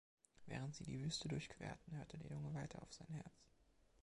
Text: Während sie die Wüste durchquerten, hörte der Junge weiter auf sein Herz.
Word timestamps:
Während 0.47 0.73
sie 0.73 0.83
die 0.83 0.99
Wüste 0.99 1.27
durchquerten, 1.27 1.95
hörte 1.95 2.17
der 2.17 2.31
Junge 2.31 2.55
weiter 2.55 2.81
auf 2.81 2.91
sein 2.91 3.05
Herz. 3.13 3.45